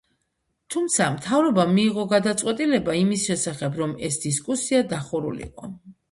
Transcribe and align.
თუმცა, 0.75 1.05
მთავრობამ 1.15 1.73
მიიღო 1.79 2.05
გადაწყვეტილება 2.13 2.95
იმის 3.01 3.25
შესახებ, 3.31 3.77
რომ 3.81 3.93
ეს 4.09 4.17
დისკუსია 4.23 4.81
დახურულიყო. 4.95 5.71